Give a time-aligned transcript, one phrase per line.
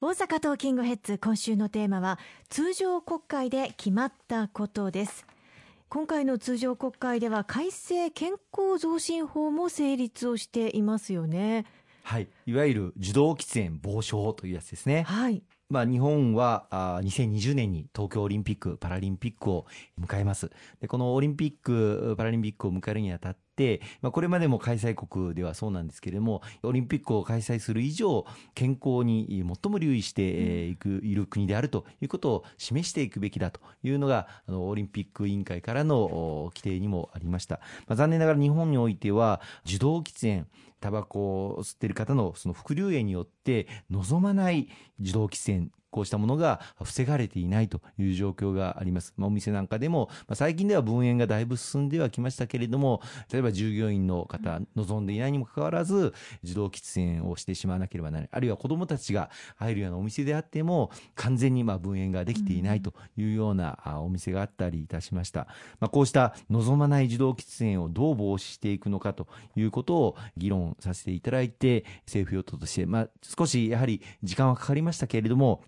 [0.00, 5.26] 大阪トーキングヘッズ今週のテーマは通常国会で決まったことです。
[5.88, 11.66] 今回の通常国会では改正健康増進法も成立をしていますよね。
[12.04, 12.28] はい。
[12.46, 15.02] いわゆる受動喫煙防止法というやつですね。
[15.02, 15.42] はい。
[15.68, 19.66] まあ、日本はあ2020年に東京オリンピック・パラリンピックを
[20.00, 20.48] 迎えます。
[20.80, 23.47] でこのオリンピック・パラリンピックを迎えるにあたって、
[24.02, 40.46] まあ、これまでも開催国ではそうなんですけれどもオリンピックを開催する以上健康に最も留意してえーいくいる国であるということを示していくべきだというのがあのオリンピック委員会からのお規定にもありました、まあ、残念ながら日本においては受動喫煙
[40.80, 44.68] タバコを吸っている方のその副流煙によって望まない
[45.00, 49.14] 受動喫煙こうしたものが防がれていないという状況があります。
[49.16, 53.00] まあ、お店なんかでも、まあ、最近では分煙がだいぶ進んではきましたけれども、
[53.32, 56.12] 例えば従業員の方、望んでいないにもかかわらず、
[56.42, 58.30] 自動喫煙をしてしまわなければならない。
[58.32, 65.46] あるいは子供たちが入るようなお店であっても、完全にまあ分煙ができていないというようなあお店があったりいたしました。
[65.80, 69.26] まあ、こうした望まない自動喫煙をどう防止していくのかと
[69.56, 75.62] いうことを議論させていただいて、政府与党として、まあ、少しやはり時間はかかりましたけれども、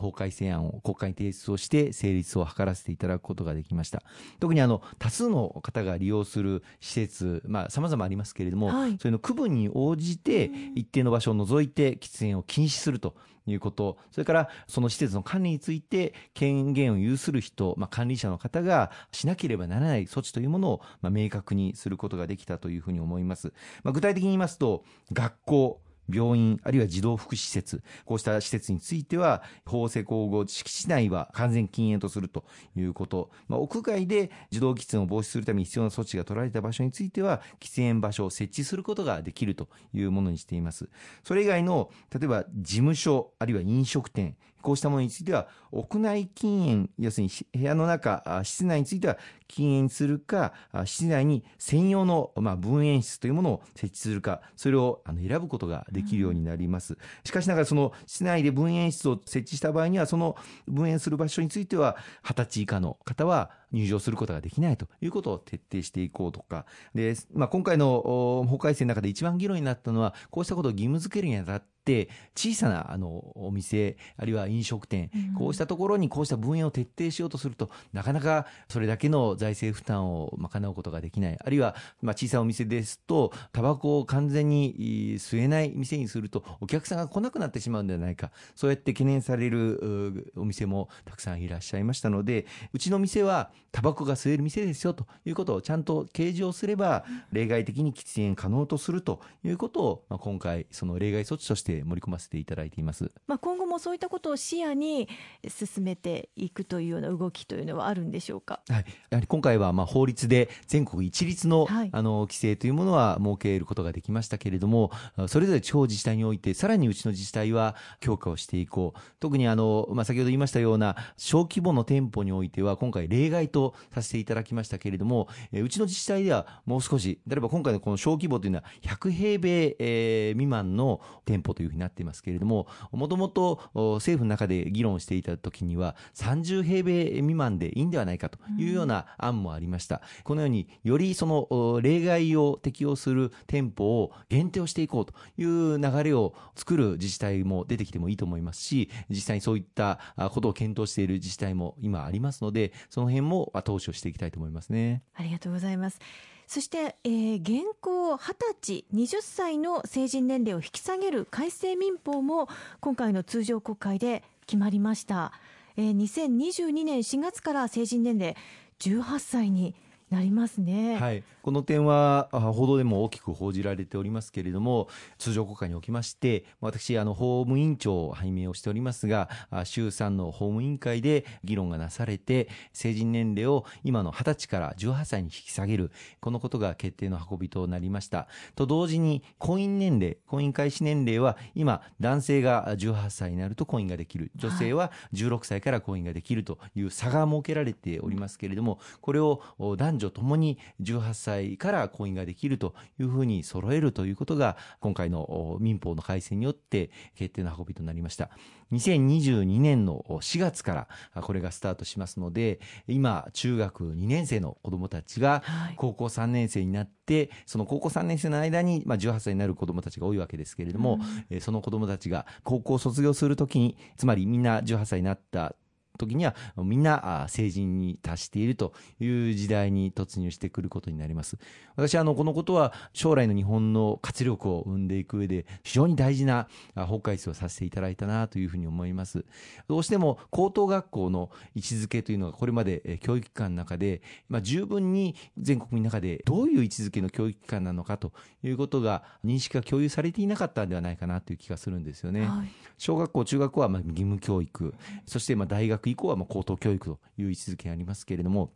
[0.00, 4.02] 法改正案を国会に提出をして成立を図らせていただくことができました。
[4.40, 8.96] 特にあの多数の方が利用する施設まあ様々ありますけれども、はい。
[8.98, 13.14] それの区分に応じて一定の場所を除いて喫煙を禁止すると
[13.46, 13.98] いうこと。
[14.10, 25.80] それからその施設の管理について権限を有する人、まあ、管理者の方がしなければならない措置というものを、まあ、明確にすることができたというふうに思います、まあ、具体的に言いますと学校
[26.12, 32.44] 病院あるいは児童福祉施設こうした施設については法施行後敷地内は完全禁煙とすると
[32.76, 40.88] いうこと、まあ、屋外で児童喫煙を防止するために必要な措置が取られた場所については喫煙場所を設置することができるというものにしています。
[41.24, 50.52] それ以外の例えば事務所あるいは飲食店こうしたものについては屋内禁煙要するに部屋の中室内については禁煙するか
[50.84, 60.36] 室内に専用の、まあ、分煙室というものを設置するかそれをあの選ぶことができるようになります、しかしながらその室内で分煙室を設置した場合にはその
[60.68, 66.66] 分煙する場所については20歳以下の方は入場することができないということを徹底していこうとか。
[66.94, 75.34] で、まあ、今回のお法改正の中で一番議論になったのはこうしたことを義務付けるにあたって小さなあのお店あるいは飲食店、うん。
[75.34, 81.38] こうしたところにこうした分煙を徹底しようとするとなかなかそれだけの財政負担を賄うことができない。
[81.42, 88.30] あるいはまあ小さいお店ですとタバコを完全にい吸えない店にするとお客さんが来なくなってしまうんではないか。
[88.54, 103.10] そうやって懸念されるうお店もたくさんいらっしゃいましたのでうちの店はタバコが吸える店ですよということをちゃんと掲示をすれば例外的に喫煙可能とするということを、まあ、今回その例外措置として盛り込ませていただいています。
[103.26, 105.08] まあ、今後もそういったことを視野に
[105.48, 108.60] 進めていくというような動きというのはあるんでしょうか？
[108.68, 114.90] はい、やはり今回はまあ法律で全国一律の,、はいあの規制というものは設けることができましたけれども
[115.28, 149.98] それぞれ地方自治体においてさらにうちの自治体は強化をしていこう特にあの、まあ、先ほど言いましたような小規模の店舗においては今回例外とさせていただきましたけれどもえうちの自治体ではもう少し例えば今回のこの小規模というのは100平米、え未満の店舗というふうになっていますけれどももともと政府の中で議論していた時には30平米未満でいいんではないかというような案もありました、このようによりその例外を適用する店舗を限定をしていこうという流れを作る自治体も出てきてもいいと思いますし実際にそういった
[150.32, 155.02] ことを検討している自治体も今ありますのでその辺も後押しをしていきたいと思いますね。
[155.14, 155.98] ありがとうございます。
[156.46, 162.48] そして、えー現行20歳、20歳の成人年齢を引き下げる改正民法も
[162.80, 165.32] 今回の通常国会で決まりました。
[165.76, 168.36] えー2022年4月から成人年齢
[168.80, 169.76] 18歳に
[170.10, 170.96] なりますね。
[170.96, 174.88] はい、この点はあ報道でも大きく報じられておりますけれども
[175.18, 188.26] 通常国会におきまして私あの法務委員長を拝命をしておりますがあ衆参の法務委員会で議論がなされて成人年齢を今の20歳から18歳に引き下げるこのことが決定の運びとなりました。
[188.56, 194.32] と同時に婚姻年齢婚姻開始年齢は今男性が18歳になると婚姻ができる。
[194.34, 208.30] 女性は16歳から婚姻ができるという差が設けられておりますけれどもこれをお男女女ともに18歳から婚姻ができるというふうに揃えるということが、今回の民法の改正によって決定の運びとなりました。
[208.72, 215.42] 2022年の4月からこれがスタートしますので、今、中学2年生の子供たちが
[215.76, 220.98] 高校3年生になって、その高校3年生の間に、まあ、18歳になる子供たちが多いわけですけれども、
[221.30, 225.54] うん、その子供たちが高校を卒業するときに、つまりみんな18歳になった
[226.00, 231.38] 時にはみんな成人に達しているという時代に突入してくることになります。
[231.76, 239.24] 私はあのこのことは将来の日本の活力を生んでいく上で非常に大事な法改正をさせていただいたなというふうに思います。
[239.68, 248.12] どうしても高等学校の位置づけというのがこれまで教育機関の中で、まあ、十分に全国の中でどういう位置づけの教育機関なのかと
[248.42, 252.26] いうことが認識が共有されていなかったんではないかなという気がするんですよね。
[252.26, 252.48] はい、
[252.78, 254.74] 小学校、中学校はまあ義務教育、
[255.06, 258.52] そしてまあ大学以降はまあ高等教育という位置づけがありますけれども、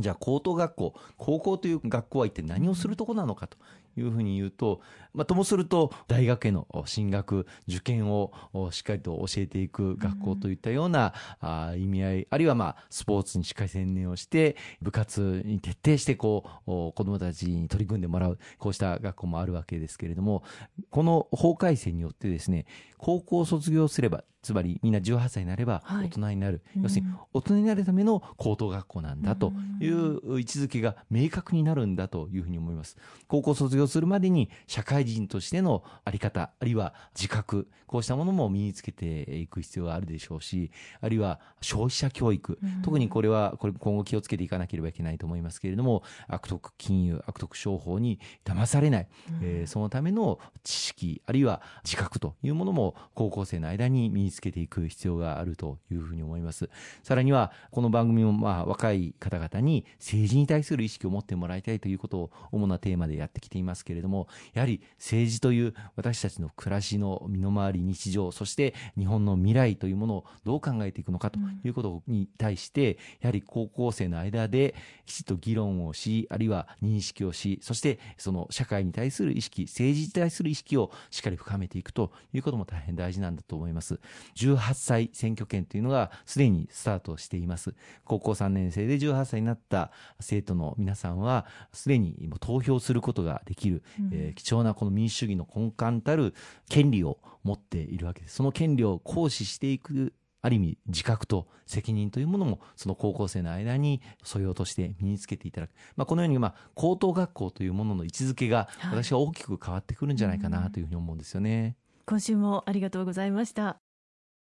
[0.00, 3.56] じゃあ高等学校、高校という学校は一体何をするところなのかと
[3.96, 4.80] いうふうに言うと、
[5.12, 8.32] まあ、ともすると大学への進学、受験を
[8.70, 20.42] しっかりと教えていく学校といったような、あ意味合い、あるいはまあスポーツにしっかり専念をして、部活に徹底してこう、子供たちに取り組んでもらう、こうした学校もあるわけですけれども、
[20.90, 22.66] この法改正によってですね、
[22.98, 32.96] 高校を卒業すれば、つまりみんな18歳になれば大人になる、はい、要するに大人になるための高等学校なんだという位置づけが明確になるんだというふうに思います。
[33.28, 40.70] 高校卒業するまでに社会人としてのあり方、あるいは自覚、こうしたものも身につけていく必要があるでしょうし、
[41.00, 49.08] あるいは消費者教育、特にこれはこれ今後気をつけていかなければいけないと思いますけれども、悪徳金融、悪徳商法に騙されない、
[49.42, 56.70] えー、そのための知識、あるいは自覚というものも高校生の間に身につけていく必要があるというふうに思います。
[57.02, 74.74] さらには、この番組もまあ若い方々に政治に対する意識を持ってもらいたいということを主なテーマでやってきていますけれども、やはり政治という私たちの暮らしの身の回り日常、そして日本の未来というものをどう考えていくのかということに対して、やはり高校生の間で
[75.06, 84.00] きちっと議論をし、あるいは認識をし、そしてその社会に対する意識、政治に対する意識をしっかり深めていくということも大変大事なんだと思います。
[84.36, 87.74] 18歳選挙権というのがすでにスタートしています。
[88.04, 89.90] 高校3年生で18歳になった
[90.20, 96.34] 生徒の皆さんは、すでに投票することができる、うん、えー、貴重なこの民主主義の根幹たる
[96.68, 98.36] 権利を持っているわけです。
[98.36, 100.14] その権利を行使していく
[100.44, 111.76] ある意味自覚と責任というものもその高校生の間に素養として身につけていただく、まあ、このようにまあ高等学校というものの位置づけが私は大きく変わってくるんじゃないかなというふうに思うんですよね。
[112.04, 113.83] 今週もありがとうございました。